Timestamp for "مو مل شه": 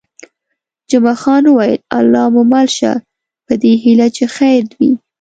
2.33-2.91